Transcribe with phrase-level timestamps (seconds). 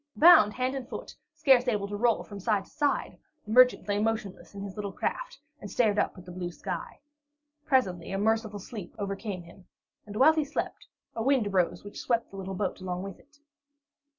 [0.15, 3.99] Bound hand and foot, scarce able to roll from side to side, the merchant lay
[3.99, 6.99] motionless in his little craft and stared up at the blue sky.
[7.67, 9.67] Presently a merciful sleep overcame him,
[10.07, 13.41] and while he slept, a wind arose which swept the little boat along with it.